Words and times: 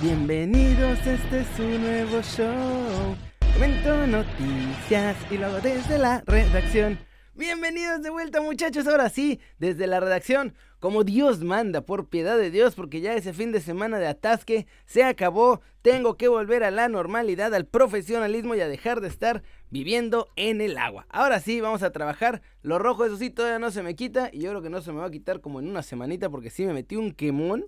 Bienvenidos, 0.00 1.04
este 1.04 1.40
es 1.40 1.58
un 1.58 1.82
nuevo 1.82 2.22
show. 2.22 3.16
Comento 3.52 4.06
noticias 4.06 5.16
y 5.28 5.38
luego 5.38 5.58
desde 5.60 5.98
la 5.98 6.22
redacción. 6.24 7.00
Bienvenidos 7.34 8.04
de 8.04 8.10
vuelta 8.10 8.40
muchachos, 8.40 8.86
ahora 8.86 9.08
sí, 9.08 9.40
desde 9.58 9.88
la 9.88 9.98
redacción, 9.98 10.54
como 10.78 11.02
Dios 11.02 11.42
manda, 11.42 11.80
por 11.80 12.08
piedad 12.08 12.38
de 12.38 12.52
Dios, 12.52 12.76
porque 12.76 13.00
ya 13.00 13.14
ese 13.14 13.32
fin 13.32 13.50
de 13.50 13.60
semana 13.60 13.98
de 13.98 14.06
atasque 14.06 14.68
se 14.86 15.02
acabó, 15.02 15.62
tengo 15.82 16.16
que 16.16 16.28
volver 16.28 16.62
a 16.62 16.70
la 16.70 16.88
normalidad, 16.88 17.52
al 17.52 17.66
profesionalismo 17.66 18.54
y 18.54 18.60
a 18.60 18.68
dejar 18.68 19.00
de 19.00 19.08
estar 19.08 19.42
viviendo 19.68 20.28
en 20.36 20.60
el 20.60 20.78
agua. 20.78 21.06
Ahora 21.08 21.40
sí, 21.40 21.60
vamos 21.60 21.82
a 21.82 21.90
trabajar, 21.90 22.40
lo 22.62 22.78
rojo 22.78 23.04
eso 23.04 23.16
sí 23.16 23.30
todavía 23.30 23.58
no 23.58 23.72
se 23.72 23.82
me 23.82 23.96
quita 23.96 24.30
y 24.32 24.42
yo 24.42 24.50
creo 24.50 24.62
que 24.62 24.70
no 24.70 24.80
se 24.80 24.92
me 24.92 25.00
va 25.00 25.06
a 25.06 25.10
quitar 25.10 25.40
como 25.40 25.58
en 25.58 25.68
una 25.68 25.82
semanita 25.82 26.30
porque 26.30 26.50
sí 26.50 26.64
me 26.66 26.72
metí 26.72 26.94
un 26.94 27.10
quemón. 27.10 27.66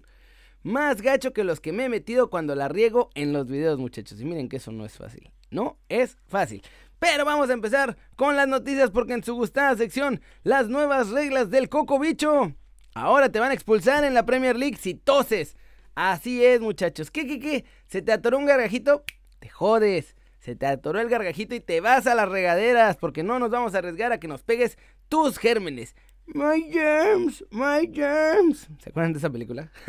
Más 0.63 1.01
gacho 1.01 1.33
que 1.33 1.45
los 1.45 1.61
que 1.61 1.73
me 1.73 1.85
he 1.85 1.89
metido 1.89 2.29
cuando 2.29 2.55
la 2.55 2.69
riego 2.69 3.11
en 3.15 3.33
los 3.33 3.47
videos, 3.47 3.79
muchachos. 3.79 4.21
Y 4.21 4.25
miren 4.25 4.49
que 4.49 4.59
eso 4.59 4.73
no 4.73 4.85
es 4.85 4.97
fácil. 4.97 5.31
No 5.51 5.79
es 5.89 6.19
fácil. 6.27 6.63
Pero 6.99 7.25
vamos 7.25 7.49
a 7.49 7.55
empezar 7.55 7.97
con 8.15 8.37
las 8.37 8.47
noticias 8.47 8.91
porque 8.91 9.15
en 9.15 9.25
su 9.25 9.35
gustada 9.35 9.75
sección, 9.77 10.21
las 10.43 10.69
nuevas 10.69 11.09
reglas 11.09 11.51
del 11.51 11.71
Coco 11.71 11.99
Bicho. 11.99 12.55
Ahora 12.95 13.33
te 13.33 13.41
van 13.41 13.53
a 13.53 13.55
expulsar 13.55 14.05
en 14.05 14.13
la 14.13 14.27
Premier 14.27 14.57
League 14.57 14.77
si 14.77 14.95
toses. 14.95 15.57
Así 15.95 16.45
es, 16.45 16.61
muchachos. 16.61 17.11
¿Qué, 17.11 17.27
qué, 17.27 17.39
qué? 17.39 17.65
¿Se 17.87 18.03
te 18.03 18.13
atoró 18.13 18.37
un 18.37 18.47
gargajito? 18.47 19.05
Te 19.39 19.49
jodes. 19.49 20.15
Se 20.41 20.57
te 20.57 20.67
atoró 20.67 21.01
el 21.01 21.09
gargajito 21.09 21.55
y 21.55 21.61
te 21.61 21.81
vas 21.81 22.07
a 22.07 22.15
las 22.15 22.29
regaderas 22.29 22.97
porque 22.97 23.23
no 23.23 23.39
nos 23.39 23.51
vamos 23.51 23.75
a 23.75 23.79
arriesgar 23.79 24.13
a 24.13 24.19
que 24.19 24.29
nos 24.29 24.43
pegues 24.43 24.79
tus 25.09 25.39
gérmenes. 25.39 25.95
My 26.35 26.63
germs, 26.71 27.45
my 27.51 27.91
germs. 27.93 28.69
¿Se 28.79 28.91
acuerdan 28.91 29.13
de 29.13 29.19
esa 29.19 29.31
película? 29.31 29.73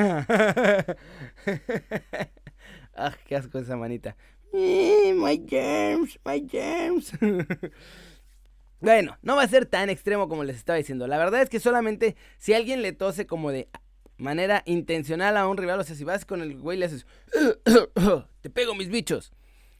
ah, 2.96 3.16
qué 3.28 3.36
asco 3.36 3.60
esa 3.60 3.78
manita. 3.78 4.16
My 4.52 5.44
germs, 5.48 6.20
my 6.26 6.48
germs. 6.50 7.12
bueno, 8.80 9.18
no 9.22 9.36
va 9.36 9.44
a 9.44 9.48
ser 9.48 9.68
tan 9.68 9.90
extremo 9.90 10.28
como 10.28 10.44
les 10.44 10.56
estaba 10.56 10.78
diciendo. 10.78 11.08
La 11.08 11.20
verdad 11.20 11.44
es 11.44 11.50
que 11.50 11.60
solamente 11.60 12.16
si 12.40 12.54
alguien 12.54 12.82
le 12.82 12.92
tose 12.94 13.28
como 13.28 13.52
de 13.52 13.70
manera 14.18 14.64
intencional 14.66 15.38
a 15.38 15.48
un 15.48 15.58
rival, 15.58 15.80
o 15.80 15.84
sea, 15.84 15.96
si 15.96 16.04
vas 16.04 16.26
con 16.26 16.42
el 16.42 16.58
güey 16.58 16.78
y 16.78 16.80
le 16.80 16.88
haces, 16.88 17.06
te 18.42 18.50
pego 18.50 18.74
mis 18.74 18.90
bichos. 18.90 19.32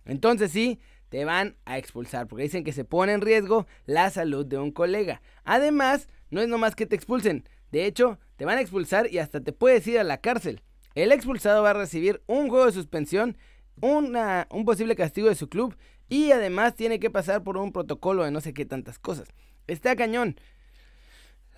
Entonces 0.06 0.52
sí, 0.52 0.80
te 1.10 1.26
van 1.26 1.58
a 1.66 1.80
expulsar 1.80 2.28
porque 2.28 2.44
dicen 2.44 2.64
que 2.64 2.72
se 2.72 2.86
pone 2.86 3.14
en 3.14 3.22
riesgo 3.22 3.66
la 3.86 4.12
salud 4.12 4.46
de 4.46 4.60
un 4.60 4.72
colega. 4.72 5.22
Además, 5.44 6.08
no 6.32 6.42
es 6.42 6.48
nomás 6.48 6.76
que 6.76 6.86
te 6.86 6.96
expulsen. 6.96 7.48
De 7.72 7.86
hecho, 7.86 8.20
te 8.36 8.46
van 8.46 8.58
a 8.58 8.62
expulsar 8.62 9.12
y 9.12 9.20
hasta 9.20 9.42
te 9.42 9.54
puedes 9.54 9.86
ir 9.88 10.00
a 10.00 10.04
la 10.04 10.18
cárcel. 10.18 10.62
El 10.96 11.12
expulsado 11.12 11.64
va 11.64 11.70
a 11.70 11.74
recibir 11.74 12.22
un 12.26 12.50
juego 12.50 12.66
de 12.66 12.72
suspensión 12.72 13.38
un 13.82 14.66
posible 14.66 14.96
castigo 14.96 15.30
de 15.30 15.36
su 15.36 15.50
club 15.50 15.76
y 16.10 16.32
además 16.32 16.76
tiene 16.76 17.00
que 17.00 17.10
pasar 17.10 17.44
por 17.44 17.58
un 17.58 17.72
protocolo 17.72 18.24
de 18.24 18.32
no 18.32 18.42
sé 18.42 18.54
qué 18.54 18.66
tantas 18.66 19.00
cosas. 19.00 19.30
Está 19.68 19.96
cañón. 19.96 20.36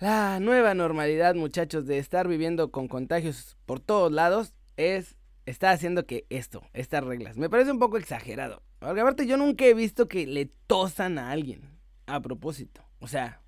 La 0.00 0.40
nueva 0.40 0.74
normalidad, 0.74 1.34
muchachos, 1.34 1.86
de 1.86 1.98
estar 1.98 2.28
viviendo 2.28 2.70
con 2.70 2.88
contagios 2.88 3.56
por 3.66 3.80
todos 3.80 4.12
lados 4.12 4.54
es 4.76 5.16
está 5.46 5.70
haciendo 5.70 6.06
que 6.06 6.26
esto, 6.30 6.62
estas 6.72 7.04
reglas, 7.04 7.36
me 7.36 7.50
parece 7.50 7.70
un 7.70 7.78
poco 7.78 7.96
exagerado. 7.96 8.62
Porque 8.78 9.00
aparte 9.00 9.26
yo 9.26 9.36
nunca 9.36 9.64
he 9.66 9.74
visto 9.74 10.08
que 10.08 10.26
le 10.26 10.46
tosan 10.66 11.18
a 11.18 11.30
alguien 11.30 11.78
a 12.06 12.20
propósito. 12.20 12.82
O 12.98 13.06
sea, 13.06 13.40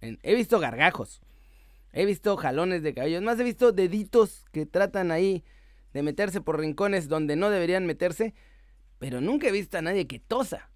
he 0.00 0.34
visto 0.34 0.58
gargajos, 0.60 1.20
he 1.92 2.04
visto 2.04 2.36
jalones 2.36 2.82
de 2.82 2.94
cabello, 2.94 3.20
más 3.22 3.38
he 3.40 3.44
visto 3.44 3.72
deditos 3.72 4.44
que 4.52 4.66
tratan 4.66 5.10
ahí 5.10 5.44
de 5.92 6.02
meterse 6.02 6.40
por 6.40 6.58
rincones 6.58 7.08
donde 7.08 7.36
no 7.36 7.50
deberían 7.50 7.86
meterse, 7.86 8.34
pero 8.98 9.20
nunca 9.20 9.48
he 9.48 9.52
visto 9.52 9.78
a 9.78 9.82
nadie 9.82 10.06
que 10.06 10.18
tosa. 10.18 10.70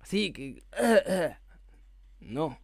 Así 0.00 0.32
que... 0.32 0.62
no. 2.20 2.58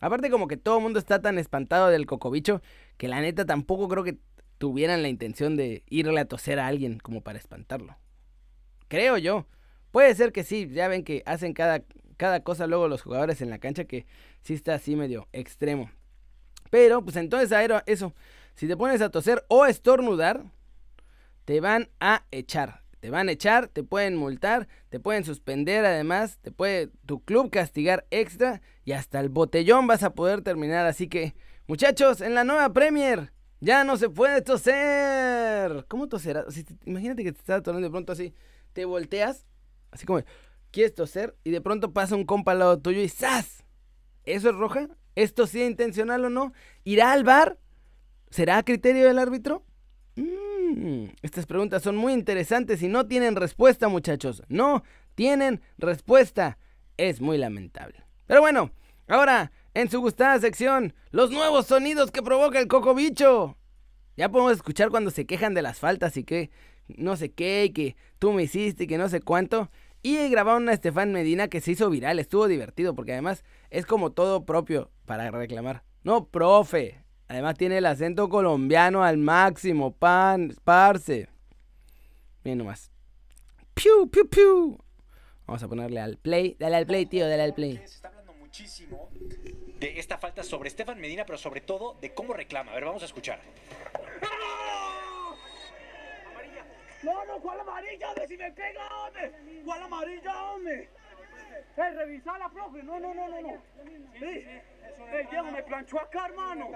Aparte 0.00 0.30
como 0.30 0.48
que 0.48 0.56
todo 0.56 0.78
el 0.78 0.82
mundo 0.82 0.98
está 0.98 1.20
tan 1.20 1.38
espantado 1.38 1.88
del 1.88 2.06
cocobicho 2.06 2.62
que 2.96 3.08
la 3.08 3.20
neta 3.20 3.44
tampoco 3.44 3.88
creo 3.88 4.04
que 4.04 4.18
tuvieran 4.58 5.02
la 5.02 5.08
intención 5.08 5.56
de 5.56 5.82
irle 5.88 6.20
a 6.20 6.26
toser 6.26 6.58
a 6.58 6.66
alguien 6.66 6.98
como 6.98 7.22
para 7.22 7.38
espantarlo. 7.38 7.96
Creo 8.88 9.18
yo. 9.18 9.46
Puede 9.90 10.14
ser 10.14 10.32
que 10.32 10.44
sí, 10.44 10.68
ya 10.72 10.88
ven 10.88 11.04
que 11.04 11.22
hacen 11.24 11.52
cada, 11.52 11.82
cada 12.16 12.40
cosa 12.40 12.66
luego 12.66 12.88
los 12.88 13.02
jugadores 13.02 13.40
en 13.40 13.50
la 13.50 13.58
cancha 13.58 13.84
que 13.84 14.06
sí 14.42 14.54
está 14.54 14.74
así 14.74 14.96
medio 14.96 15.28
extremo. 15.32 15.90
Pero 16.70 17.02
pues 17.02 17.16
entonces 17.16 17.52
a 17.52 17.82
eso, 17.86 18.14
si 18.54 18.66
te 18.66 18.76
pones 18.76 19.00
a 19.00 19.10
toser 19.10 19.44
o 19.48 19.66
estornudar, 19.66 20.44
te 21.44 21.60
van 21.60 21.90
a 22.00 22.24
echar. 22.30 22.82
Te 23.00 23.10
van 23.10 23.28
a 23.28 23.32
echar, 23.32 23.68
te 23.68 23.82
pueden 23.82 24.16
multar, 24.16 24.66
te 24.88 24.98
pueden 24.98 25.24
suspender 25.24 25.84
además, 25.84 26.38
te 26.40 26.50
puede 26.50 26.88
tu 27.04 27.22
club 27.22 27.50
castigar 27.50 28.06
extra 28.10 28.62
y 28.84 28.92
hasta 28.92 29.20
el 29.20 29.28
botellón 29.28 29.86
vas 29.86 30.02
a 30.02 30.14
poder 30.14 30.40
terminar. 30.40 30.86
Así 30.86 31.06
que, 31.06 31.34
muchachos, 31.66 32.22
en 32.22 32.34
la 32.34 32.44
nueva 32.44 32.72
Premier 32.72 33.30
ya 33.60 33.84
no 33.84 33.98
se 33.98 34.08
puede 34.08 34.40
toser. 34.40 35.84
¿Cómo 35.86 36.08
toserás? 36.08 36.46
imagínate 36.86 37.24
que 37.24 37.32
te 37.32 37.38
estás 37.40 37.62
tomando 37.62 37.86
de 37.86 37.90
pronto 37.90 38.12
así, 38.12 38.34
te 38.72 38.86
volteas, 38.86 39.46
así 39.90 40.06
como, 40.06 40.22
quieres 40.74 40.94
toser 40.94 41.36
y 41.44 41.50
de 41.50 41.60
pronto 41.60 41.92
pasa 41.92 42.16
un 42.16 42.24
compa 42.24 42.52
al 42.52 42.58
lado 42.58 42.80
tuyo 42.80 43.00
y 43.00 43.08
¡zas! 43.08 43.64
¿Eso 44.24 44.50
es 44.50 44.56
roja? 44.56 44.88
¿Esto 45.14 45.46
sí 45.46 45.62
es 45.62 45.70
intencional 45.70 46.24
o 46.24 46.30
no? 46.30 46.52
¿Irá 46.82 47.12
al 47.12 47.22
bar? 47.22 47.58
¿Será 48.30 48.58
a 48.58 48.64
criterio 48.64 49.06
del 49.06 49.20
árbitro? 49.20 49.64
Mm, 50.16 51.04
estas 51.22 51.46
preguntas 51.46 51.82
son 51.82 51.96
muy 51.96 52.12
interesantes 52.12 52.82
y 52.82 52.88
no 52.88 53.06
tienen 53.06 53.36
respuesta, 53.36 53.86
muchachos. 53.86 54.42
No 54.48 54.82
tienen 55.14 55.60
respuesta. 55.78 56.58
Es 56.96 57.20
muy 57.20 57.38
lamentable. 57.38 58.04
Pero 58.26 58.40
bueno, 58.40 58.72
ahora, 59.06 59.52
en 59.74 59.88
su 59.88 60.00
gustada 60.00 60.40
sección, 60.40 60.92
los 61.12 61.30
nuevos 61.30 61.66
sonidos 61.66 62.10
que 62.10 62.22
provoca 62.22 62.58
el 62.58 62.66
coco 62.66 62.94
bicho. 62.94 63.56
Ya 64.16 64.28
podemos 64.28 64.54
escuchar 64.54 64.90
cuando 64.90 65.12
se 65.12 65.26
quejan 65.26 65.54
de 65.54 65.62
las 65.62 65.78
faltas 65.78 66.16
y 66.16 66.24
que 66.24 66.50
no 66.88 67.16
sé 67.16 67.30
qué, 67.30 67.66
y 67.66 67.70
que 67.70 67.96
tú 68.18 68.32
me 68.32 68.42
hiciste 68.42 68.84
y 68.84 68.86
que 68.88 68.98
no 68.98 69.08
sé 69.08 69.20
cuánto. 69.20 69.70
Y 70.06 70.28
grabaron 70.28 70.68
a 70.68 70.74
Estefan 70.74 71.12
Medina 71.12 71.48
que 71.48 71.62
se 71.62 71.72
hizo 71.72 71.88
viral, 71.88 72.18
estuvo 72.18 72.46
divertido 72.46 72.94
porque 72.94 73.12
además 73.12 73.42
es 73.70 73.86
como 73.86 74.12
todo 74.12 74.44
propio 74.44 74.90
para 75.06 75.30
reclamar. 75.30 75.82
No, 76.02 76.26
profe, 76.26 77.04
Además 77.26 77.56
tiene 77.56 77.78
el 77.78 77.86
acento 77.86 78.28
colombiano 78.28 79.02
al 79.02 79.16
máximo, 79.16 79.92
pan, 79.92 80.54
parce. 80.62 81.28
Bien 82.42 82.58
nomás. 82.58 82.90
Piu, 83.72 84.10
piu, 84.10 84.28
piu. 84.28 84.78
Vamos 85.46 85.62
a 85.62 85.68
ponerle 85.68 86.00
al 86.00 86.18
play. 86.18 86.54
Dale 86.58 86.76
al 86.76 86.86
play, 86.86 87.06
tío, 87.06 87.26
dale 87.26 87.42
al 87.42 87.54
play. 87.54 87.78
Se 87.78 87.84
está 87.84 88.08
hablando 88.08 88.34
muchísimo 88.34 89.08
de 89.80 89.98
esta 89.98 90.18
falta 90.18 90.42
sobre 90.42 90.68
Estefan 90.68 91.00
Medina, 91.00 91.24
pero 91.24 91.38
sobre 91.38 91.62
todo 91.62 91.96
de 92.00 92.12
cómo 92.12 92.34
reclama. 92.34 92.72
A 92.72 92.74
ver, 92.74 92.84
vamos 92.84 93.02
a 93.02 93.06
escuchar. 93.06 93.40
No, 97.04 97.24
no, 97.26 97.38
¿cuál 97.40 97.60
amarilla? 97.60 98.08
Hombre, 98.08 98.28
si 98.28 98.36
me 98.36 98.52
pega, 98.52 98.88
hombre. 99.06 99.32
¿Cuál 99.64 99.82
amarilla, 99.82 100.52
hombre? 100.52 100.88
Eh, 101.76 101.90
revisala, 101.90 102.48
profe. 102.48 102.82
No, 102.82 102.98
no, 102.98 103.14
no, 103.14 103.28
no, 103.28 103.40
no. 103.40 103.62
Sí. 104.18 104.24
Eh, 104.24 105.28
Diego, 105.30 105.50
me 105.50 105.62
planchó 105.62 106.00
acá, 106.00 106.26
hermano. 106.26 106.70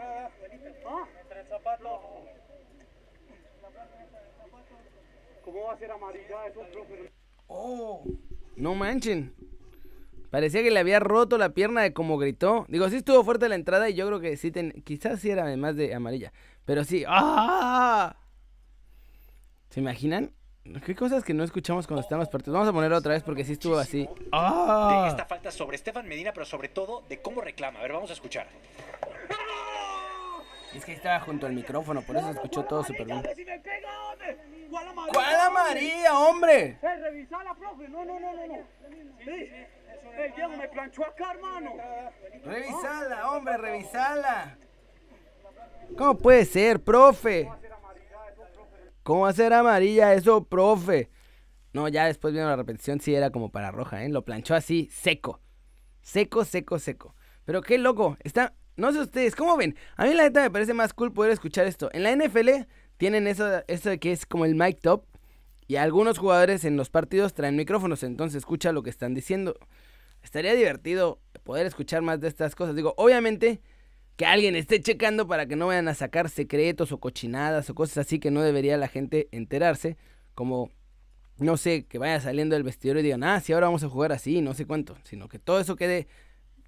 ¿Ah? 0.87 1.07
¿Cómo 5.45 5.65
va 5.65 5.73
a 5.73 5.79
ser 5.79 5.91
amarilla 5.91 6.47
eso, 6.47 6.61
profe? 6.73 7.13
Oh, 7.47 8.05
no 8.57 8.75
manchen. 8.75 9.35
Parecía 10.31 10.63
que 10.63 10.71
le 10.71 10.81
había 10.81 11.01
roto 11.01 11.39
la 11.39 11.55
pierna 11.55 11.81
de 11.83 11.95
como 11.95 12.19
gritó. 12.19 12.67
Digo, 12.69 12.89
sí 12.91 12.97
estuvo 12.97 13.25
fuerte 13.25 13.49
la 13.49 13.55
entrada 13.55 13.89
y 13.89 13.95
yo 13.95 14.07
creo 14.07 14.21
que 14.21 14.37
sí, 14.37 14.51
ten... 14.51 14.73
quizás 14.83 15.21
sí 15.21 15.31
era 15.31 15.45
además 15.45 15.77
de 15.77 15.95
amarilla. 15.95 16.33
Pero 16.67 16.85
sí, 16.85 17.05
¡ah! 17.07 18.15
¿Se 19.79 19.83
imaginan? 19.83 20.33
¿Qué 20.85 20.97
cosas 20.97 21.23
que 21.23 21.33
no 21.33 21.45
escuchamos 21.45 21.87
cuando 21.87 22.01
estamos 22.01 22.29
partidos? 22.29 22.55
Vamos 22.55 22.69
a 22.69 22.73
ponerlo 22.73 22.97
otra 22.97 23.13
vez 23.13 23.23
porque 23.23 23.45
sí 23.45 23.53
estuvo 23.53 23.79
así. 23.79 24.09
De 24.09 25.09
esta 25.09 25.25
falta 25.25 25.53
sobre 25.53 25.77
Estefan 25.77 26.09
Medina, 26.09 26.33
pero 26.33 26.45
sobre 26.45 26.69
todo 26.69 27.05
de 27.09 27.23
cómo 27.23 27.41
reclama. 27.41 27.79
A 27.79 27.83
ver, 27.83 27.93
vamos 27.93 28.11
a 28.11 28.15
escuchar. 28.15 28.49
Es 30.75 30.85
que 30.85 30.95
estaba 30.95 31.21
junto 31.21 31.47
al 31.47 31.53
micrófono, 31.53 32.03
por 32.03 32.17
eso 32.17 32.29
escuchó 32.29 32.65
todo 32.65 32.83
súper 32.83 33.07
bien. 33.07 33.23
¿Cuál 34.69 34.89
amarilla? 34.89 35.13
¿Cuál 35.13 35.35
amarilla, 35.37 36.19
hombre? 36.19 36.79
Eh, 36.83 36.97
revisala, 37.03 37.55
profe. 37.55 37.89
No, 37.89 38.05
no, 38.05 38.19
no, 38.19 38.33
no, 38.33 38.47
no. 38.49 38.57
Sí. 39.25 39.31
Eh, 39.31 40.33
Diego, 40.35 40.57
me 40.57 40.69
planchó 40.71 41.05
acá, 41.05 41.35
hermano. 41.35 41.75
Revisala, 42.45 43.31
hombre, 43.31 43.57
revisala. 43.59 44.59
¿Cómo 45.97 46.19
puede 46.19 46.45
ser, 46.47 46.81
profe? 46.83 47.49
¿Cómo 49.09 49.23
va 49.23 49.31
a 49.31 49.33
ser 49.33 49.55
amarilla 49.55 50.13
eso, 50.13 50.45
profe? 50.45 51.09
No, 51.73 51.89
ya 51.89 52.05
después 52.05 52.35
vino 52.35 52.45
la 52.45 52.57
repetición, 52.57 53.01
sí 53.01 53.15
era 53.15 53.31
como 53.31 53.51
para 53.51 53.71
roja, 53.71 54.05
¿eh? 54.05 54.11
Lo 54.11 54.23
planchó 54.23 54.55
así, 54.55 54.91
seco. 54.93 55.41
Seco, 56.03 56.45
seco, 56.45 56.79
seco. 56.79 57.15
Pero 57.47 57.63
qué 57.63 57.79
loco. 57.79 58.19
Está. 58.23 58.53
No 58.77 58.93
sé 58.93 59.01
ustedes, 59.01 59.35
¿cómo 59.35 59.57
ven? 59.57 59.77
A 59.97 60.05
mí 60.05 60.13
la 60.13 60.25
neta 60.25 60.43
me 60.43 60.51
parece 60.51 60.75
más 60.75 60.93
cool 60.93 61.15
poder 61.15 61.33
escuchar 61.33 61.67
esto. 61.67 61.89
En 61.95 62.03
la 62.03 62.15
NFL 62.15 62.51
tienen 62.99 63.27
eso, 63.27 63.63
eso 63.67 63.99
que 63.99 64.13
es 64.13 64.27
como 64.27 64.45
el 64.45 64.55
mic 64.55 64.79
top. 64.83 65.07
Y 65.67 65.77
algunos 65.77 66.19
jugadores 66.19 66.67
en 66.67 66.77
los 66.77 66.91
partidos 66.91 67.33
traen 67.33 67.57
micrófonos, 67.57 68.03
entonces 68.03 68.37
escucha 68.37 68.73
lo 68.73 68.83
que 68.83 68.91
están 68.91 69.15
diciendo. 69.15 69.59
Estaría 70.23 70.53
divertido 70.53 71.19
poder 71.45 71.65
escuchar 71.65 72.03
más 72.03 72.21
de 72.21 72.29
estas 72.29 72.55
cosas. 72.55 72.77
Digo, 72.77 72.93
obviamente 72.99 73.63
que 74.19 74.27
alguien 74.27 74.57
esté 74.57 74.81
checando 74.81 75.29
para 75.29 75.47
que 75.47 75.55
no 75.55 75.69
vayan 75.69 75.87
a 75.87 75.95
sacar 75.95 76.29
secretos 76.29 76.91
o 76.91 76.99
cochinadas 76.99 77.71
o 77.71 77.75
cosas 77.77 77.99
así 77.99 78.19
que 78.19 78.33
no 78.33 78.43
debería 78.43 78.77
la 78.77 78.89
gente 78.89 79.29
enterarse. 79.31 79.97
Como, 80.35 80.73
no 81.37 81.57
sé, 81.57 81.87
que 81.87 81.99
vaya 81.99 82.21
saliendo 82.21 82.57
del 82.57 82.65
vestidor 82.65 82.99
y 82.99 83.03
digan, 83.03 83.23
ah, 83.23 83.39
sí, 83.39 83.53
ahora 83.53 83.69
vamos 83.69 83.85
a 83.85 83.89
jugar 83.89 84.11
así, 84.11 84.41
no 84.41 84.55
sé 84.55 84.67
cuánto. 84.67 84.97
Sino 85.05 85.29
que 85.29 85.39
todo 85.39 85.61
eso 85.61 85.77
quede 85.77 86.09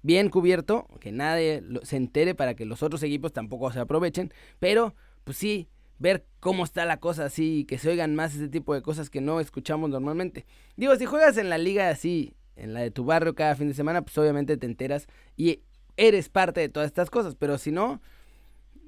bien 0.01 0.29
cubierto, 0.29 0.87
que 1.01 1.11
nadie 1.11 1.61
se 1.83 1.97
entere 1.97 2.35
para 2.35 2.53
que 2.53 2.65
los 2.65 2.83
otros 2.83 3.03
equipos 3.03 3.33
tampoco 3.33 3.69
se 3.73 3.81
aprovechen. 3.81 4.33
Pero, 4.59 4.95
pues 5.25 5.35
sí, 5.35 5.67
ver 5.99 6.25
cómo 6.39 6.63
está 6.63 6.85
la 6.85 7.01
cosa 7.01 7.25
así, 7.25 7.65
que 7.65 7.77
se 7.77 7.89
oigan 7.89 8.15
más 8.15 8.33
ese 8.33 8.47
tipo 8.47 8.73
de 8.73 8.81
cosas 8.81 9.09
que 9.09 9.19
no 9.19 9.41
escuchamos 9.41 9.89
normalmente. 9.89 10.45
Digo, 10.77 10.95
si 10.95 11.05
juegas 11.05 11.35
en 11.35 11.49
la 11.49 11.57
liga 11.57 11.89
así, 11.89 12.33
en 12.55 12.73
la 12.73 12.79
de 12.79 12.91
tu 12.91 13.03
barrio 13.03 13.35
cada 13.35 13.57
fin 13.57 13.67
de 13.67 13.73
semana, 13.73 14.03
pues 14.03 14.17
obviamente 14.17 14.55
te 14.55 14.67
enteras 14.67 15.07
y 15.35 15.63
eres 15.97 16.29
parte 16.29 16.61
de 16.61 16.69
todas 16.69 16.87
estas 16.87 17.09
cosas, 17.09 17.35
pero 17.35 17.57
si 17.57 17.71
no, 17.71 18.01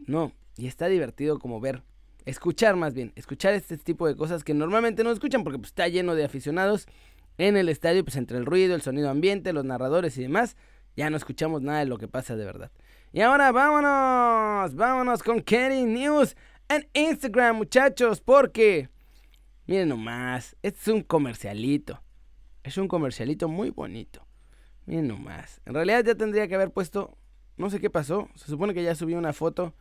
no. 0.05 0.31
Y 0.57 0.67
está 0.67 0.87
divertido 0.87 1.39
como 1.39 1.59
ver, 1.59 1.83
escuchar 2.25 2.75
más 2.75 2.93
bien, 2.93 3.11
escuchar 3.15 3.53
este 3.53 3.77
tipo 3.77 4.07
de 4.07 4.15
cosas 4.15 4.43
que 4.43 4.53
normalmente 4.53 5.03
no 5.03 5.11
escuchan 5.11 5.43
porque 5.43 5.59
pues, 5.59 5.69
está 5.69 5.87
lleno 5.87 6.15
de 6.15 6.23
aficionados 6.23 6.87
en 7.37 7.57
el 7.57 7.69
estadio, 7.69 8.03
pues 8.03 8.15
entre 8.15 8.37
el 8.37 8.45
ruido, 8.45 8.75
el 8.75 8.81
sonido 8.81 9.09
ambiente, 9.09 9.53
los 9.53 9.65
narradores 9.65 10.17
y 10.17 10.21
demás, 10.21 10.55
ya 10.95 11.09
no 11.09 11.17
escuchamos 11.17 11.61
nada 11.61 11.79
de 11.79 11.85
lo 11.85 11.97
que 11.97 12.07
pasa 12.07 12.35
de 12.35 12.45
verdad. 12.45 12.71
Y 13.11 13.21
ahora 13.21 13.51
vámonos, 13.51 14.75
vámonos 14.75 15.23
con 15.23 15.41
Kenny 15.41 15.83
News 15.85 16.35
en 16.69 16.87
Instagram, 16.93 17.57
muchachos, 17.57 18.21
porque 18.21 18.89
miren 19.65 19.89
nomás, 19.89 20.55
este 20.61 20.79
es 20.81 20.87
un 20.87 21.01
comercialito. 21.01 22.01
Es 22.63 22.77
un 22.77 22.87
comercialito 22.87 23.49
muy 23.49 23.71
bonito. 23.71 24.25
Miren 24.85 25.07
nomás. 25.07 25.61
En 25.65 25.73
realidad 25.73 26.03
ya 26.03 26.15
tendría 26.15 26.47
que 26.47 26.55
haber 26.55 26.71
puesto, 26.71 27.17
no 27.57 27.69
sé 27.69 27.79
qué 27.79 27.89
pasó. 27.89 28.29
Se 28.35 28.47
supone 28.47 28.73
que 28.73 28.83
ya 28.83 28.95
subí 28.95 29.13
una 29.13 29.33
foto 29.33 29.73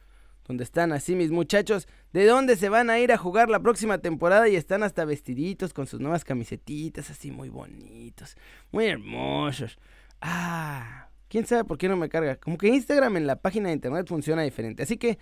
donde 0.46 0.64
están 0.64 0.93
así 0.93 1.14
mis 1.14 1.31
muchachos, 1.31 1.87
de 2.12 2.26
dónde 2.26 2.56
se 2.56 2.69
van 2.69 2.90
a 2.90 2.99
ir 2.99 3.12
a 3.12 3.16
jugar 3.16 3.49
la 3.49 3.60
próxima 3.60 3.99
temporada 3.99 4.49
y 4.49 4.56
están 4.56 4.82
hasta 4.82 5.04
vestiditos 5.04 5.72
con 5.72 5.87
sus 5.87 6.00
nuevas 6.00 6.25
camisetitas, 6.25 7.10
así 7.10 7.31
muy 7.31 7.49
bonitos, 7.49 8.37
muy 8.72 8.87
hermosos. 8.87 9.78
Ah, 10.20 11.08
quién 11.28 11.46
sabe 11.46 11.64
por 11.64 11.78
qué 11.78 11.88
no 11.88 11.96
me 11.96 12.08
carga. 12.08 12.37
Como 12.37 12.58
que 12.58 12.69
Instagram 12.69 13.19
en 13.19 13.26
la 13.28 13.37
página 13.37 13.69
de 13.69 13.75
internet 13.75 14.08
funciona 14.08 14.43
diferente. 14.43 14.82
Así 14.82 14.96
que 14.96 15.19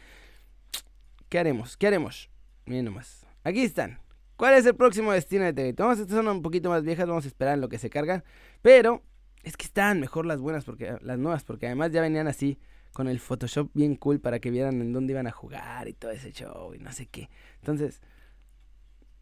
¿Qué 1.31 1.39
haremos? 1.39 1.77
¿Qué 1.77 1.87
haremos? 1.87 2.29
Miren 2.67 2.87
nomás. 2.87 3.25
Aquí 3.45 3.63
están. 3.63 4.01
¿Cuál 4.35 4.55
es 4.55 4.67
el 4.67 4.75
próximo 4.75 5.13
destino 5.13 5.45
de 5.45 5.53
TV? 5.53 5.75
Vamos, 5.75 6.01
estas 6.01 6.17
son 6.17 6.27
un 6.27 6.43
poquito 6.43 6.69
más 6.69 6.83
viejas, 6.83 7.07
vamos 7.07 7.25
a 7.25 7.29
esperar 7.29 7.55
en 7.55 7.61
lo 7.61 7.69
que 7.69 7.79
se 7.79 7.89
cargan. 7.89 8.25
Pero 8.63 9.05
es 9.43 9.57
que 9.57 9.65
están 9.65 10.01
mejor 10.01 10.27
las 10.27 10.41
buenas, 10.41 10.65
porque 10.65 10.97
las 11.01 11.19
nuevas, 11.19 11.45
porque 11.45 11.67
además 11.67 11.93
ya 11.93 12.01
venían 12.01 12.29
así 12.29 12.59
con 12.93 13.09
el 13.09 13.21
Photoshop 13.21 13.71
bien 13.73 13.97
cool 13.97 14.21
para 14.21 14.41
que 14.41 14.51
vieran 14.51 14.81
en 14.81 14.93
dónde 14.93 15.13
iban 15.13 15.27
a 15.27 15.31
jugar 15.31 15.89
y 15.89 15.95
todo 15.95 16.11
ese 16.11 16.33
show 16.33 16.75
y 16.75 16.79
no 16.79 16.93
sé 16.93 17.07
qué. 17.07 17.31
Entonces, 17.61 18.01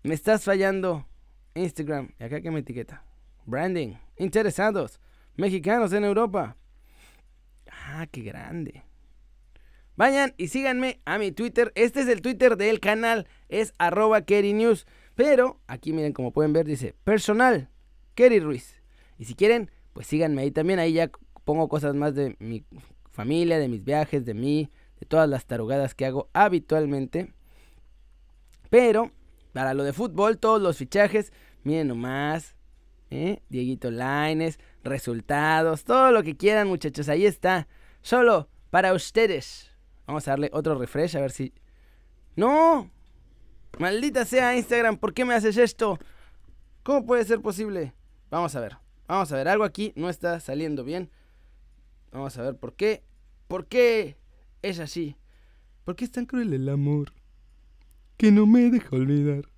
me 0.02 0.14
estás 0.14 0.44
fallando 0.44 1.06
Instagram. 1.54 2.10
¿Y 2.18 2.24
acá 2.24 2.40
qué 2.40 2.50
me 2.50 2.60
etiqueta? 2.60 3.04
Branding. 3.44 3.94
Interesados. 4.16 5.00
Mexicanos 5.36 5.92
en 5.92 6.04
Europa. 6.04 6.56
Ah, 7.70 8.06
qué 8.10 8.22
grande. 8.22 8.84
Vayan 9.96 10.34
y 10.36 10.48
síganme 10.48 11.00
a 11.04 11.18
mi 11.18 11.32
Twitter. 11.32 11.72
Este 11.74 12.00
es 12.00 12.08
el 12.08 12.22
Twitter 12.22 12.56
del 12.56 12.80
canal. 12.80 13.26
Es 13.48 13.72
arroba. 13.78 14.24
Pero 15.14 15.60
aquí 15.66 15.92
miren, 15.92 16.12
como 16.12 16.32
pueden 16.32 16.52
ver, 16.52 16.66
dice 16.66 16.94
personal 17.04 17.68
Kerry 18.14 18.40
Ruiz. 18.40 18.80
Y 19.18 19.24
si 19.24 19.34
quieren, 19.34 19.70
pues 19.92 20.06
síganme 20.06 20.42
ahí 20.42 20.50
también. 20.50 20.78
Ahí 20.78 20.94
ya 20.94 21.10
pongo 21.44 21.68
cosas 21.68 21.94
más 21.94 22.14
de 22.14 22.36
mi 22.38 22.64
familia, 23.10 23.58
de 23.58 23.68
mis 23.68 23.84
viajes, 23.84 24.24
de 24.24 24.34
mí, 24.34 24.70
de 25.00 25.06
todas 25.06 25.28
las 25.28 25.46
tarugadas 25.46 25.94
que 25.94 26.06
hago 26.06 26.28
habitualmente. 26.32 27.32
Pero, 28.70 29.10
para 29.52 29.74
lo 29.74 29.82
de 29.84 29.92
fútbol, 29.92 30.38
todos 30.38 30.60
los 30.60 30.76
fichajes, 30.76 31.32
miren 31.64 31.88
nomás. 31.88 32.54
¿eh? 33.10 33.42
Dieguito 33.48 33.90
Laines, 33.90 34.58
resultados, 34.84 35.84
todo 35.84 36.12
lo 36.12 36.22
que 36.22 36.36
quieran, 36.36 36.68
muchachos. 36.68 37.08
Ahí 37.08 37.26
está. 37.26 37.68
Solo 38.02 38.48
para 38.70 38.92
ustedes. 38.92 39.70
Vamos 40.06 40.26
a 40.28 40.32
darle 40.32 40.50
otro 40.52 40.78
refresh 40.78 41.16
a 41.16 41.20
ver 41.20 41.30
si... 41.30 41.52
¡No! 42.36 42.90
Maldita 43.78 44.24
sea 44.24 44.56
Instagram, 44.56 44.96
¿por 44.96 45.12
qué 45.12 45.24
me 45.24 45.34
haces 45.34 45.56
esto? 45.56 45.98
¿Cómo 46.82 47.04
puede 47.04 47.24
ser 47.24 47.40
posible? 47.40 47.92
Vamos 48.30 48.54
a 48.56 48.60
ver. 48.60 48.87
Vamos 49.08 49.32
a 49.32 49.36
ver, 49.36 49.48
algo 49.48 49.64
aquí 49.64 49.94
no 49.96 50.10
está 50.10 50.38
saliendo 50.38 50.84
bien. 50.84 51.10
Vamos 52.12 52.36
a 52.36 52.42
ver 52.42 52.56
por 52.56 52.74
qué. 52.74 53.02
¿Por 53.48 53.66
qué 53.66 54.18
es 54.60 54.78
así? 54.80 55.16
¿Por 55.84 55.96
qué 55.96 56.04
es 56.04 56.12
tan 56.12 56.26
cruel 56.26 56.52
el 56.52 56.68
amor? 56.68 57.14
Que 58.18 58.30
no 58.30 58.46
me 58.46 58.68
deja 58.68 58.94
olvidar. 58.94 59.48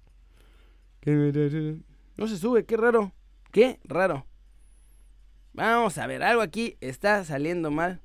Que 1.01 1.81
No 2.17 2.29
se 2.29 2.39
sube, 2.39 2.65
qué 2.65 2.77
raro. 2.77 3.13
Qué 3.51 3.81
raro. 3.83 4.25
Vamos 5.53 5.99
a 5.99 6.07
ver, 6.07 6.23
algo 6.23 6.43
aquí 6.43 6.77
está 6.81 7.25
saliendo 7.25 7.73
mal. 7.73 8.01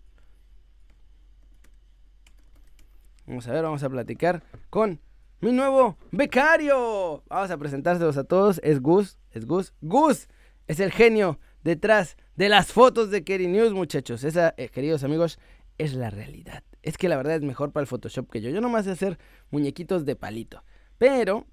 Vamos 3.28 3.48
a 3.48 3.52
ver, 3.52 3.62
vamos 3.62 3.84
a 3.84 3.90
platicar 3.90 4.42
con 4.72 5.00
mi 5.42 5.52
nuevo 5.52 5.96
becario. 6.12 7.24
Vamos 7.28 7.52
a 7.52 7.58
presentárselos 7.58 8.18
a 8.18 8.24
todos. 8.24 8.60
Es 8.64 8.82
Gus, 8.82 9.20
es 9.30 9.46
Gus. 9.46 9.74
Gus 9.82 10.28
es 10.68 10.80
el 10.80 10.92
genio 10.92 11.40
detrás 11.64 12.18
de 12.36 12.50
las 12.50 12.72
fotos 12.72 13.12
de 13.12 13.24
Kerry 13.24 13.48
News, 13.48 13.74
muchachos. 13.74 14.24
Esa, 14.24 14.54
eh, 14.58 14.70
queridos 14.70 15.04
amigos, 15.04 15.40
es 15.78 15.94
la 15.94 16.10
realidad. 16.10 16.64
Es 16.84 16.98
que 16.98 17.10
la 17.10 17.18
verdad 17.18 17.36
es 17.36 17.42
mejor 17.42 17.72
para 17.72 17.82
el 17.82 17.88
Photoshop 17.88 18.30
que 18.30 18.42
yo. 18.42 18.50
Yo 18.50 18.62
nomás 18.62 18.86
sé 18.86 18.92
hacer 18.92 19.18
muñequitos 19.52 20.06
de 20.06 20.16
palito. 20.16 20.64
Pero 20.98 21.46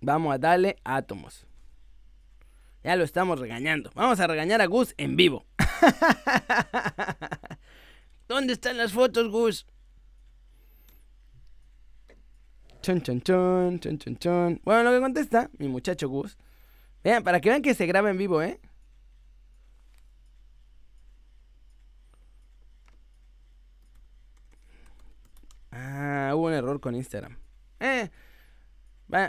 vamos 0.00 0.34
a 0.34 0.38
darle 0.38 0.76
átomos. 0.84 1.46
Ya 2.82 2.96
lo 2.96 3.04
estamos 3.04 3.40
regañando. 3.40 3.90
Vamos 3.94 4.20
a 4.20 4.26
regañar 4.26 4.60
a 4.60 4.66
Gus 4.66 4.94
en 4.98 5.16
vivo. 5.16 5.46
¿Dónde 8.28 8.52
están 8.52 8.76
las 8.76 8.92
fotos, 8.92 9.30
Gus? 9.30 9.66
Chon, 12.82 13.00
chon, 13.00 13.22
chon, 13.22 13.80
chon, 13.80 13.98
chon, 13.98 14.16
chon. 14.18 14.60
Bueno, 14.64 14.84
lo 14.84 14.92
que 14.92 15.00
contesta 15.00 15.50
mi 15.58 15.68
muchacho 15.68 16.08
Gus. 16.08 16.36
Vean, 17.04 17.22
para 17.22 17.40
que 17.40 17.50
vean 17.50 17.60
que 17.60 17.74
se 17.74 17.86
graba 17.86 18.10
en 18.10 18.16
vivo, 18.16 18.42
¿eh? 18.42 18.58
Ah, 25.70 26.32
hubo 26.34 26.46
un 26.46 26.54
error 26.54 26.80
con 26.80 26.94
Instagram. 26.94 27.36
Eh, 27.80 28.08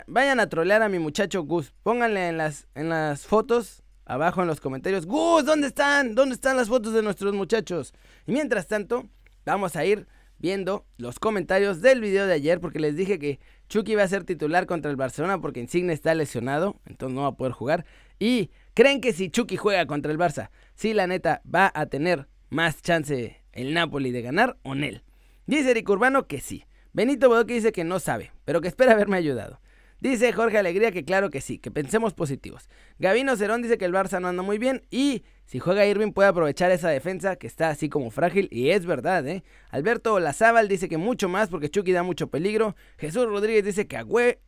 vayan 0.06 0.40
a 0.40 0.48
trolear 0.48 0.80
a 0.80 0.88
mi 0.88 0.98
muchacho 0.98 1.42
Gus. 1.42 1.74
Pónganle 1.82 2.28
en 2.28 2.38
las, 2.38 2.66
en 2.74 2.88
las 2.88 3.26
fotos, 3.26 3.82
abajo 4.06 4.40
en 4.40 4.48
los 4.48 4.60
comentarios. 4.60 5.04
Gus, 5.04 5.44
¿dónde 5.44 5.66
están? 5.66 6.14
¿Dónde 6.14 6.34
están 6.34 6.56
las 6.56 6.68
fotos 6.68 6.94
de 6.94 7.02
nuestros 7.02 7.34
muchachos? 7.34 7.92
Y 8.26 8.32
mientras 8.32 8.68
tanto, 8.68 9.06
vamos 9.44 9.76
a 9.76 9.84
ir 9.84 10.06
viendo 10.38 10.86
los 10.96 11.18
comentarios 11.18 11.82
del 11.82 12.00
video 12.00 12.26
de 12.26 12.34
ayer 12.34 12.58
porque 12.60 12.78
les 12.78 12.96
dije 12.96 13.18
que 13.18 13.38
Chucky 13.68 13.94
va 13.94 14.04
a 14.04 14.08
ser 14.08 14.24
titular 14.24 14.66
contra 14.66 14.90
el 14.90 14.96
Barcelona 14.96 15.40
porque 15.40 15.60
Insigne 15.60 15.92
está 15.92 16.14
lesionado, 16.14 16.80
entonces 16.86 17.14
no 17.14 17.22
va 17.22 17.28
a 17.28 17.36
poder 17.36 17.52
jugar. 17.52 17.84
Y 18.18 18.50
creen 18.74 19.00
que 19.00 19.12
si 19.12 19.30
Chucky 19.30 19.56
juega 19.56 19.86
contra 19.86 20.12
el 20.12 20.18
Barça, 20.18 20.50
si 20.74 20.94
la 20.94 21.06
neta 21.06 21.42
va 21.52 21.72
a 21.74 21.86
tener 21.86 22.28
más 22.50 22.82
chance 22.82 23.42
el 23.52 23.74
Napoli 23.74 24.12
de 24.12 24.22
ganar 24.22 24.56
o 24.62 24.74
Nel. 24.74 25.02
Dice 25.46 25.70
Eric 25.70 25.88
Urbano 25.88 26.26
que 26.26 26.40
sí. 26.40 26.64
Benito 26.92 27.28
Bodoque 27.28 27.54
dice 27.54 27.72
que 27.72 27.84
no 27.84 28.00
sabe, 28.00 28.32
pero 28.44 28.60
que 28.60 28.68
espera 28.68 28.92
haberme 28.92 29.16
ayudado. 29.16 29.60
Dice 30.00 30.32
Jorge 30.32 30.58
Alegría 30.58 30.92
que 30.92 31.04
claro 31.04 31.30
que 31.30 31.40
sí, 31.40 31.58
que 31.58 31.70
pensemos 31.70 32.14
positivos. 32.14 32.68
Gabino 32.98 33.36
Cerón 33.36 33.62
dice 33.62 33.78
que 33.78 33.86
el 33.86 33.92
Barça 33.92 34.20
no 34.20 34.28
anda 34.28 34.42
muy 34.42 34.58
bien 34.58 34.82
y 34.90 35.24
si 35.46 35.60
juega 35.60 35.86
Irving 35.86 36.12
puede 36.12 36.28
aprovechar 36.28 36.72
esa 36.72 36.88
defensa 36.88 37.36
que 37.36 37.46
está 37.46 37.70
así 37.70 37.88
como 37.88 38.10
frágil 38.10 38.48
y 38.50 38.70
es 38.70 38.84
verdad, 38.84 39.26
¿eh? 39.28 39.44
Alberto 39.70 40.18
Lazábal 40.18 40.66
dice 40.66 40.88
que 40.88 40.98
mucho 40.98 41.28
más 41.28 41.48
porque 41.48 41.70
Chucky 41.70 41.92
da 41.92 42.02
mucho 42.02 42.26
peligro. 42.26 42.74
Jesús 42.98 43.26
Rodríguez 43.26 43.64
dice 43.64 43.86
que 43.86 43.96
agüe. 43.96 44.40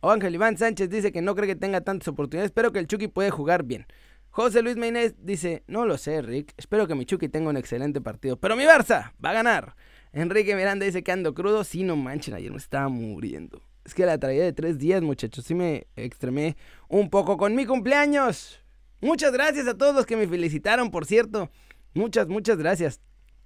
O 0.00 0.10
Ángel 0.10 0.34
Iván 0.34 0.56
Sánchez 0.56 0.88
dice 0.88 1.12
que 1.12 1.20
no 1.20 1.34
cree 1.34 1.48
que 1.48 1.56
tenga 1.56 1.82
tantas 1.82 2.08
oportunidades, 2.08 2.52
pero 2.52 2.72
que 2.72 2.78
el 2.78 2.86
Chucky 2.86 3.08
puede 3.08 3.30
jugar 3.30 3.64
bien. 3.64 3.86
José 4.30 4.62
Luis 4.62 4.76
Meynés 4.76 5.16
dice, 5.18 5.64
no 5.66 5.84
lo 5.84 5.98
sé, 5.98 6.22
Rick, 6.22 6.54
espero 6.56 6.86
que 6.86 6.94
mi 6.94 7.04
Chucky 7.04 7.28
tenga 7.28 7.50
un 7.50 7.56
excelente 7.56 8.00
partido, 8.00 8.38
pero 8.38 8.56
mi 8.56 8.62
Barça 8.62 9.12
va 9.22 9.30
a 9.30 9.34
ganar. 9.34 9.74
Enrique 10.12 10.54
Miranda 10.54 10.86
dice 10.86 11.02
que 11.02 11.12
ando 11.12 11.34
crudo, 11.34 11.64
sí, 11.64 11.82
no 11.82 11.96
manchen, 11.96 12.34
ayer 12.34 12.52
me 12.52 12.58
estaba 12.58 12.88
muriendo. 12.88 13.60
Es 13.84 13.94
que 13.94 14.06
la 14.06 14.18
traía 14.18 14.44
de 14.44 14.52
tres 14.52 14.78
días, 14.78 15.02
muchachos. 15.02 15.44
Sí 15.44 15.54
me 15.54 15.86
extremé 15.96 16.56
un 16.88 17.10
poco 17.10 17.36
con 17.36 17.54
mi 17.54 17.66
cumpleaños. 17.66 18.62
Muchas 19.00 19.32
gracias 19.32 19.66
a 19.68 19.74
todos 19.74 19.94
los 19.94 20.06
que 20.06 20.16
me 20.16 20.26
felicitaron, 20.26 20.90
por 20.90 21.06
cierto. 21.06 21.50
Muchas, 21.94 22.28
muchas 22.28 22.58
gracias. 22.58 23.00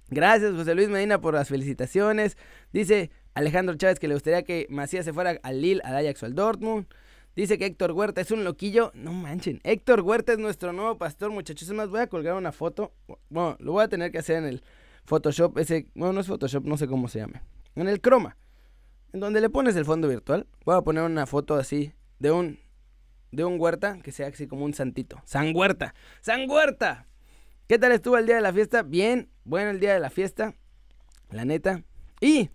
Gracias, 0.09 0.53
José 0.53 0.75
Luis 0.75 0.89
Medina, 0.89 1.21
por 1.21 1.33
las 1.33 1.49
felicitaciones. 1.49 2.37
Dice 2.71 3.11
Alejandro 3.33 3.75
Chávez 3.75 3.99
que 3.99 4.07
le 4.07 4.15
gustaría 4.15 4.43
que 4.43 4.67
Macías 4.69 5.05
se 5.05 5.13
fuera 5.13 5.39
al 5.41 5.61
Lille, 5.61 5.81
al 5.83 5.95
Ajax 5.95 6.23
o 6.23 6.25
al 6.25 6.35
Dortmund. 6.35 6.87
Dice 7.35 7.57
que 7.57 7.65
Héctor 7.65 7.93
Huerta 7.93 8.21
es 8.21 8.31
un 8.31 8.43
loquillo. 8.43 8.91
No 8.93 9.11
manchen. 9.11 9.59
Héctor 9.63 10.01
Huerta 10.01 10.33
es 10.33 10.39
nuestro 10.39 10.71
nuevo 10.73 10.97
pastor, 10.97 11.31
muchachos. 11.31 11.67
Es 11.67 11.73
más, 11.73 11.89
voy 11.89 12.01
a 12.01 12.07
colgar 12.07 12.35
una 12.35 12.51
foto. 12.51 12.93
Bueno, 13.29 13.57
lo 13.59 13.71
voy 13.71 13.83
a 13.83 13.87
tener 13.87 14.11
que 14.11 14.19
hacer 14.19 14.37
en 14.37 14.45
el 14.45 14.63
Photoshop. 15.05 15.57
Ese, 15.57 15.87
bueno, 15.95 16.13
no 16.13 16.21
es 16.21 16.27
Photoshop, 16.27 16.63
no 16.65 16.77
sé 16.77 16.87
cómo 16.87 17.07
se 17.07 17.19
llame. 17.19 17.41
En 17.75 17.87
el 17.87 18.01
Chroma. 18.01 18.37
En 19.13 19.19
donde 19.19 19.41
le 19.41 19.49
pones 19.49 19.75
el 19.75 19.85
fondo 19.85 20.07
virtual. 20.07 20.45
Voy 20.65 20.75
a 20.75 20.81
poner 20.81 21.03
una 21.03 21.25
foto 21.25 21.55
así 21.55 21.93
de 22.19 22.31
un 22.31 22.59
de 23.33 23.43
un 23.43 23.59
huerta 23.59 23.99
que 24.03 24.11
sea 24.11 24.27
así 24.27 24.47
como 24.47 24.63
un 24.63 24.73
santito. 24.73 25.21
San 25.25 25.55
Huerta. 25.55 25.95
San 26.21 26.49
Huerta. 26.49 27.07
¿Qué 27.67 27.79
tal 27.79 27.91
estuvo 27.91 28.17
el 28.17 28.27
día 28.27 28.35
de 28.35 28.41
la 28.41 28.53
fiesta? 28.53 28.83
Bien, 28.83 29.29
bueno 29.43 29.71
el 29.71 29.79
día 29.79 29.93
de 29.93 29.99
la 29.99 30.09
fiesta. 30.09 30.53
La 31.31 31.43
neta. 31.43 31.83
Y 32.21 32.51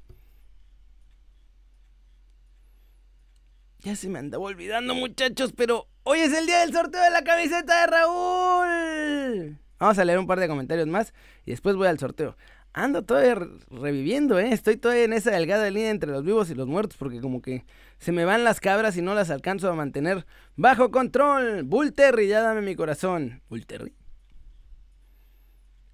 Ya 3.80 3.94
se 3.96 4.08
me 4.08 4.18
andaba 4.18 4.44
olvidando, 4.44 4.94
muchachos, 4.94 5.52
pero 5.56 5.88
hoy 6.02 6.20
es 6.20 6.32
el 6.32 6.46
día 6.46 6.60
del 6.60 6.72
sorteo 6.72 7.02
de 7.02 7.10
la 7.10 7.22
camiseta 7.22 7.80
de 7.80 7.86
Raúl. 7.86 9.58
Vamos 9.78 9.98
a 9.98 10.04
leer 10.04 10.18
un 10.18 10.26
par 10.26 10.40
de 10.40 10.48
comentarios 10.48 10.88
más 10.88 11.14
y 11.44 11.52
después 11.52 11.76
voy 11.76 11.86
al 11.86 11.98
sorteo. 11.98 12.36
Ando 12.78 13.02
todavía 13.02 13.34
reviviendo, 13.72 14.38
¿eh? 14.38 14.52
Estoy 14.52 14.76
todavía 14.76 15.02
en 15.02 15.12
esa 15.12 15.32
delgada 15.32 15.68
línea 15.68 15.90
entre 15.90 16.12
los 16.12 16.22
vivos 16.22 16.48
y 16.48 16.54
los 16.54 16.68
muertos 16.68 16.96
porque 16.96 17.20
como 17.20 17.42
que 17.42 17.64
se 17.98 18.12
me 18.12 18.24
van 18.24 18.44
las 18.44 18.60
cabras 18.60 18.96
y 18.96 19.02
no 19.02 19.14
las 19.14 19.30
alcanzo 19.30 19.68
a 19.68 19.74
mantener 19.74 20.24
bajo 20.54 20.92
control. 20.92 21.64
Bull 21.64 21.92
Terry, 21.92 22.28
ya 22.28 22.40
dame 22.40 22.62
mi 22.62 22.76
corazón. 22.76 23.42
Bull 23.48 23.66
Terry. 23.66 23.96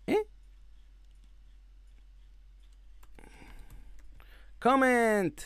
¿Eh? 0.07 0.27
Comment. 4.59 5.41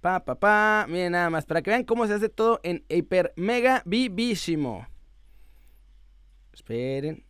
Pa, 0.00 0.24
pa, 0.24 0.40
pa. 0.40 0.86
Miren 0.88 1.12
nada 1.12 1.28
más, 1.28 1.44
para 1.44 1.60
que 1.60 1.68
vean 1.68 1.84
cómo 1.84 2.06
se 2.06 2.14
hace 2.14 2.30
todo 2.30 2.58
en 2.62 2.86
hiper 2.88 3.34
mega 3.36 3.82
vivísimo. 3.84 4.86
Esperen. 6.54 7.27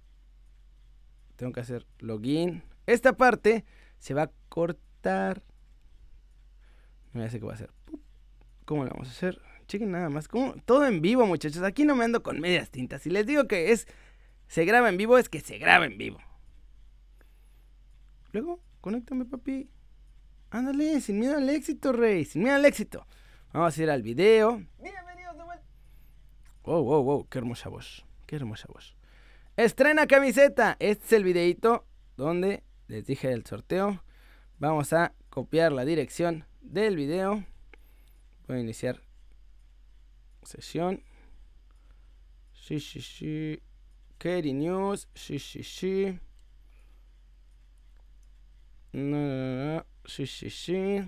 Tengo 1.38 1.52
que 1.52 1.60
hacer 1.60 1.86
login. 2.00 2.64
Esta 2.86 3.16
parte 3.16 3.64
se 4.00 4.12
va 4.12 4.22
a 4.24 4.30
cortar. 4.48 5.44
No 7.12 7.22
ya 7.22 7.30
sé 7.30 7.38
qué 7.38 7.46
va 7.46 7.52
a 7.52 7.54
hacer. 7.54 7.70
¿Cómo 8.64 8.82
lo 8.82 8.90
vamos 8.90 9.06
a 9.06 9.12
hacer? 9.12 9.40
Chequen 9.68 9.92
nada 9.92 10.08
más. 10.08 10.26
¿Cómo? 10.26 10.56
Todo 10.64 10.84
en 10.84 11.00
vivo, 11.00 11.26
muchachos. 11.26 11.62
Aquí 11.62 11.84
no 11.84 11.94
me 11.94 12.04
ando 12.04 12.24
con 12.24 12.40
medias 12.40 12.70
tintas. 12.70 13.02
Si 13.02 13.10
les 13.10 13.24
digo 13.24 13.46
que 13.46 13.70
es 13.70 13.86
se 14.48 14.64
graba 14.64 14.88
en 14.88 14.96
vivo, 14.96 15.16
es 15.16 15.28
que 15.28 15.38
se 15.38 15.58
graba 15.58 15.86
en 15.86 15.96
vivo. 15.96 16.18
Luego, 18.32 18.60
conéctame, 18.80 19.24
papi. 19.24 19.70
Ándale, 20.50 21.00
sin 21.00 21.20
miedo 21.20 21.36
al 21.36 21.48
éxito, 21.50 21.92
rey. 21.92 22.24
Sin 22.24 22.42
miedo 22.42 22.56
al 22.56 22.64
éxito. 22.64 23.06
Vamos 23.52 23.78
a 23.78 23.82
ir 23.82 23.90
al 23.90 24.02
video. 24.02 24.60
Bienvenidos 24.82 25.36
de 25.36 25.44
vuelta. 25.44 25.64
Wow, 26.64 26.82
wow, 26.82 27.02
wow. 27.04 27.28
Qué 27.28 27.38
hermosa 27.38 27.68
voz. 27.68 28.04
Qué 28.26 28.34
hermosa 28.34 28.66
voz. 28.72 28.97
Estrena 29.58 30.06
camiseta. 30.06 30.76
Este 30.78 31.04
es 31.04 31.12
el 31.14 31.24
videito 31.24 31.84
donde 32.16 32.62
les 32.86 33.04
dije 33.06 33.26
del 33.26 33.44
sorteo. 33.44 34.04
Vamos 34.58 34.92
a 34.92 35.14
copiar 35.30 35.72
la 35.72 35.84
dirección 35.84 36.46
del 36.60 36.94
video. 36.94 37.44
Voy 38.46 38.58
a 38.58 38.60
iniciar 38.60 39.02
sesión. 40.44 41.02
Sí, 42.52 42.78
sí, 42.78 43.02
sí. 43.02 43.60
Katie 44.18 44.54
News. 44.54 45.08
Sí, 45.16 45.40
sí, 45.40 45.64
sí. 45.64 46.20
No. 48.92 49.84
Sí, 50.04 50.28
sí, 50.28 50.50
sí. 50.50 51.00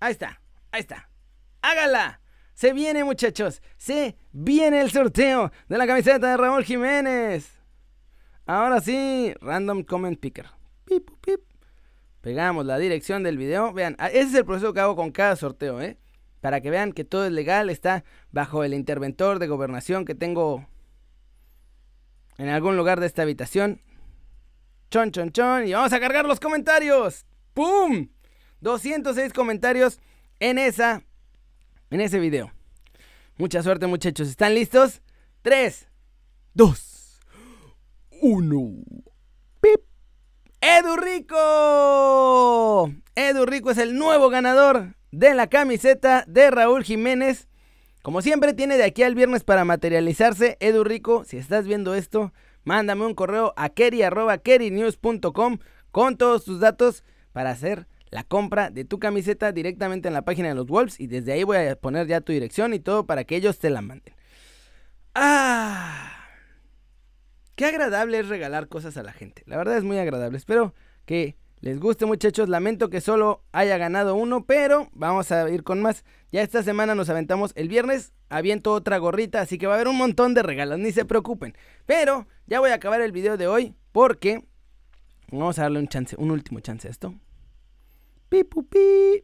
Ahí 0.00 0.12
está, 0.12 0.40
ahí 0.72 0.80
está. 0.80 1.10
¡Hágala! 1.60 2.22
Se 2.54 2.72
viene, 2.72 3.04
muchachos. 3.04 3.60
Se 3.76 4.16
viene 4.32 4.80
el 4.80 4.90
sorteo 4.90 5.50
de 5.68 5.76
la 5.76 5.86
camiseta 5.86 6.30
de 6.30 6.36
Raúl 6.36 6.64
Jiménez. 6.64 7.50
Ahora 8.46 8.80
sí, 8.80 9.34
Random 9.40 9.82
Comment 9.82 10.18
Picker. 10.18 10.46
Pip, 10.84 11.10
pip. 11.20 11.40
Pegamos 12.20 12.64
la 12.64 12.78
dirección 12.78 13.22
del 13.22 13.38
video. 13.38 13.72
Vean, 13.72 13.96
ese 13.98 14.20
es 14.20 14.34
el 14.34 14.44
proceso 14.44 14.72
que 14.72 14.80
hago 14.80 14.96
con 14.96 15.10
cada 15.10 15.36
sorteo, 15.36 15.80
¿eh? 15.80 15.98
Para 16.40 16.60
que 16.60 16.70
vean 16.70 16.92
que 16.92 17.04
todo 17.04 17.26
es 17.26 17.32
legal, 17.32 17.70
está 17.70 18.04
bajo 18.30 18.64
el 18.64 18.74
interventor 18.74 19.38
de 19.38 19.46
gobernación 19.46 20.04
que 20.04 20.14
tengo 20.14 20.66
en 22.38 22.48
algún 22.48 22.76
lugar 22.76 23.00
de 23.00 23.06
esta 23.06 23.22
habitación. 23.22 23.80
Chon, 24.90 25.10
chon, 25.10 25.32
chon. 25.32 25.66
Y 25.66 25.72
vamos 25.72 25.92
a 25.92 26.00
cargar 26.00 26.26
los 26.26 26.40
comentarios. 26.40 27.26
¡Pum! 27.52 28.08
206 28.60 29.32
comentarios 29.32 30.00
en 30.38 30.58
esa 30.58 31.02
en 31.94 32.00
ese 32.00 32.18
video. 32.18 32.52
Mucha 33.36 33.62
suerte, 33.62 33.86
muchachos. 33.86 34.28
¿Están 34.28 34.54
listos? 34.54 35.00
3 35.42 35.88
2 36.54 37.20
1 38.20 38.72
¡Pip! 39.60 39.80
¡Edu 40.60 40.96
Rico! 40.96 42.90
Edu 43.14 43.46
Rico 43.46 43.70
es 43.70 43.78
el 43.78 43.96
nuevo 43.96 44.28
ganador 44.28 44.96
de 45.12 45.34
la 45.34 45.46
camiseta 45.46 46.24
de 46.26 46.50
Raúl 46.50 46.82
Jiménez. 46.82 47.46
Como 48.02 48.22
siempre, 48.22 48.54
tiene 48.54 48.76
de 48.76 48.84
aquí 48.84 49.04
al 49.04 49.14
viernes 49.14 49.44
para 49.44 49.64
materializarse. 49.64 50.56
Edu 50.58 50.82
Rico, 50.82 51.24
si 51.24 51.36
estás 51.36 51.64
viendo 51.64 51.94
esto, 51.94 52.32
mándame 52.64 53.06
un 53.06 53.14
correo 53.14 53.54
a 53.56 53.68
keri.kerinews.com 53.68 55.58
con 55.92 56.16
todos 56.16 56.44
tus 56.44 56.58
datos 56.58 57.04
para 57.32 57.50
hacer 57.50 57.86
la 58.14 58.22
compra 58.22 58.70
de 58.70 58.84
tu 58.84 59.00
camiseta 59.00 59.50
directamente 59.50 60.06
en 60.06 60.14
la 60.14 60.22
página 60.22 60.46
de 60.46 60.54
los 60.54 60.68
Wolves 60.68 61.00
y 61.00 61.08
desde 61.08 61.32
ahí 61.32 61.42
voy 61.42 61.56
a 61.56 61.74
poner 61.74 62.06
ya 62.06 62.20
tu 62.20 62.32
dirección 62.32 62.72
y 62.72 62.78
todo 62.78 63.06
para 63.06 63.24
que 63.24 63.34
ellos 63.34 63.58
te 63.58 63.70
la 63.70 63.82
manden. 63.82 64.14
Ah, 65.16 66.12
qué 67.56 67.64
agradable 67.64 68.20
es 68.20 68.28
regalar 68.28 68.68
cosas 68.68 68.96
a 68.96 69.02
la 69.02 69.12
gente. 69.12 69.42
La 69.46 69.56
verdad 69.56 69.76
es 69.76 69.82
muy 69.82 69.98
agradable. 69.98 70.38
Espero 70.38 70.74
que 71.06 71.36
les 71.58 71.80
guste 71.80 72.06
muchachos. 72.06 72.48
Lamento 72.48 72.88
que 72.88 73.00
solo 73.00 73.42
haya 73.50 73.78
ganado 73.78 74.14
uno, 74.14 74.46
pero 74.46 74.90
vamos 74.92 75.32
a 75.32 75.50
ir 75.50 75.64
con 75.64 75.82
más. 75.82 76.04
Ya 76.30 76.42
esta 76.42 76.62
semana 76.62 76.94
nos 76.94 77.08
aventamos 77.08 77.50
el 77.56 77.68
viernes. 77.68 78.12
Aviento 78.28 78.74
otra 78.74 78.98
gorrita, 78.98 79.40
así 79.40 79.58
que 79.58 79.66
va 79.66 79.72
a 79.72 79.74
haber 79.74 79.88
un 79.88 79.98
montón 79.98 80.34
de 80.34 80.44
regalos, 80.44 80.78
ni 80.78 80.92
se 80.92 81.04
preocupen. 81.04 81.56
Pero 81.84 82.28
ya 82.46 82.60
voy 82.60 82.70
a 82.70 82.74
acabar 82.74 83.00
el 83.00 83.10
video 83.10 83.36
de 83.36 83.48
hoy 83.48 83.74
porque 83.90 84.44
vamos 85.32 85.58
a 85.58 85.62
darle 85.62 85.80
un 85.80 85.88
chance, 85.88 86.14
un 86.16 86.30
último 86.30 86.60
chance 86.60 86.86
a 86.86 86.92
esto. 86.92 87.12
Pupi, 88.42 89.22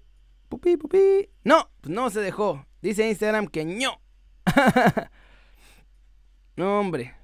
pupi, 0.49 0.77
pupi. 0.77 1.31
No, 1.43 1.69
no 1.83 2.11
se 2.11 2.21
dejó. 2.21 2.65
Dice 2.81 3.09
Instagram 3.09 3.49
que 3.49 3.65
no. 3.65 4.01
no, 6.57 6.79
hombre. 6.79 7.17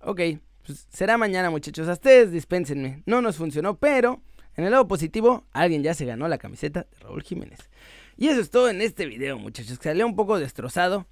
Ok, 0.00 0.20
pues 0.64 0.86
será 0.92 1.18
mañana, 1.18 1.50
muchachos. 1.50 1.88
A 1.88 1.94
ustedes 1.94 2.30
dispénsenme. 2.30 3.02
No 3.06 3.20
nos 3.20 3.36
funcionó, 3.36 3.76
pero 3.78 4.22
en 4.54 4.64
el 4.64 4.70
lado 4.70 4.86
positivo, 4.86 5.46
alguien 5.52 5.82
ya 5.82 5.94
se 5.94 6.04
ganó 6.04 6.28
la 6.28 6.38
camiseta 6.38 6.86
de 6.90 6.98
Raúl 7.00 7.22
Jiménez. 7.24 7.58
Y 8.16 8.28
eso 8.28 8.40
es 8.40 8.50
todo 8.50 8.68
en 8.70 8.80
este 8.80 9.06
video, 9.06 9.38
muchachos. 9.38 9.78
Salió 9.82 10.06
un 10.06 10.14
poco 10.14 10.38
destrozado, 10.38 11.06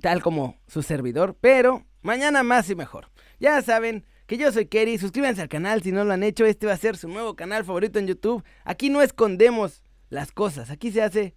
tal 0.00 0.22
como 0.22 0.58
su 0.66 0.82
servidor, 0.82 1.36
pero 1.40 1.86
mañana 2.02 2.42
más 2.42 2.68
y 2.68 2.74
mejor. 2.74 3.10
Ya 3.38 3.62
saben, 3.62 4.04
que 4.30 4.36
yo 4.36 4.52
soy 4.52 4.66
Kerry. 4.66 4.96
Suscríbanse 4.96 5.42
al 5.42 5.48
canal 5.48 5.82
si 5.82 5.90
no 5.90 6.04
lo 6.04 6.12
han 6.12 6.22
hecho. 6.22 6.46
Este 6.46 6.64
va 6.64 6.74
a 6.74 6.76
ser 6.76 6.96
su 6.96 7.08
nuevo 7.08 7.34
canal 7.34 7.64
favorito 7.64 7.98
en 7.98 8.06
YouTube. 8.06 8.44
Aquí 8.62 8.88
no 8.88 9.02
escondemos 9.02 9.82
las 10.08 10.30
cosas, 10.30 10.70
aquí 10.70 10.92
se 10.92 11.02
hace 11.02 11.34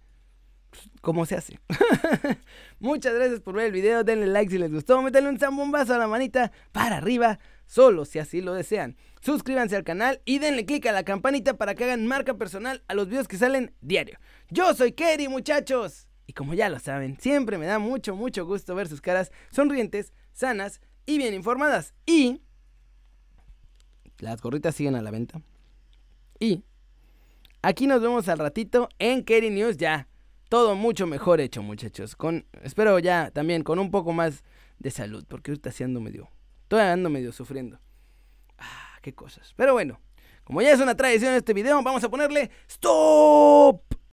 como 1.00 1.26
se 1.26 1.34
hace. 1.34 1.58
Muchas 2.78 3.12
gracias 3.14 3.40
por 3.40 3.56
ver 3.56 3.66
el 3.66 3.72
video. 3.72 4.04
Denle 4.04 4.28
like 4.28 4.48
si 4.48 4.58
les 4.58 4.70
gustó. 4.70 5.02
Métanle 5.02 5.28
un 5.28 5.40
zambombazo 5.40 5.92
a 5.92 5.98
la 5.98 6.06
manita 6.06 6.52
para 6.70 6.98
arriba, 6.98 7.40
solo 7.66 8.04
si 8.04 8.20
así 8.20 8.40
lo 8.40 8.54
desean. 8.54 8.96
Suscríbanse 9.20 9.74
al 9.74 9.82
canal 9.82 10.22
y 10.24 10.38
denle 10.38 10.64
click 10.64 10.86
a 10.86 10.92
la 10.92 11.02
campanita 11.02 11.54
para 11.54 11.74
que 11.74 11.82
hagan 11.82 12.06
marca 12.06 12.34
personal 12.34 12.84
a 12.86 12.94
los 12.94 13.08
videos 13.08 13.26
que 13.26 13.38
salen 13.38 13.74
diario. 13.80 14.20
Yo 14.50 14.72
soy 14.72 14.92
Kerry, 14.92 15.26
muchachos. 15.26 16.06
Y 16.28 16.32
como 16.32 16.54
ya 16.54 16.68
lo 16.68 16.78
saben, 16.78 17.18
siempre 17.18 17.58
me 17.58 17.66
da 17.66 17.80
mucho, 17.80 18.14
mucho 18.14 18.46
gusto 18.46 18.76
ver 18.76 18.86
sus 18.86 19.00
caras 19.00 19.32
sonrientes, 19.50 20.12
sanas 20.32 20.80
y 21.06 21.18
bien 21.18 21.34
informadas. 21.34 21.92
Y 22.06 22.43
las 24.18 24.40
gorritas 24.40 24.74
siguen 24.74 24.94
a 24.94 25.02
la 25.02 25.10
venta. 25.10 25.40
Y 26.38 26.62
aquí 27.62 27.86
nos 27.86 28.00
vemos 28.00 28.28
al 28.28 28.38
ratito 28.38 28.88
en 28.98 29.24
Kerry 29.24 29.50
News 29.50 29.76
ya. 29.76 30.08
Todo 30.48 30.74
mucho 30.74 31.06
mejor 31.06 31.40
hecho, 31.40 31.62
muchachos. 31.62 32.16
Con, 32.16 32.46
espero 32.62 32.98
ya 32.98 33.30
también 33.30 33.62
con 33.62 33.78
un 33.78 33.90
poco 33.90 34.12
más 34.12 34.44
de 34.78 34.90
salud, 34.90 35.24
porque 35.28 35.50
ahorita 35.50 35.72
sí 35.72 35.84
ando 35.84 36.00
medio, 36.00 36.28
todavía 36.68 36.92
ando 36.92 37.10
medio 37.10 37.32
sufriendo. 37.32 37.80
Ah, 38.58 38.98
qué 39.02 39.14
cosas. 39.14 39.54
Pero 39.56 39.72
bueno, 39.72 40.00
como 40.44 40.60
ya 40.62 40.72
es 40.72 40.80
una 40.80 40.94
tradición 40.94 41.34
este 41.34 41.54
video, 41.54 41.82
vamos 41.82 42.04
a 42.04 42.08
ponerle 42.08 42.50
stop. 42.68 43.93